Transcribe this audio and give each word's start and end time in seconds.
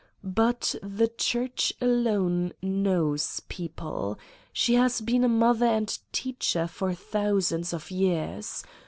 But 0.23 0.73
the 0.81 1.09
Church 1.15 1.73
alone 1.79 2.53
knows 2.59 3.41
people. 3.49 4.17
She 4.51 4.73
has 4.73 4.99
been 4.99 5.23
a 5.23 5.29
mother 5.29 5.67
and 5.67 5.95
teacher 6.11 6.65
for 6.65 6.95
thousands 6.95 7.71
of 7.71 7.91
years. 7.91 8.63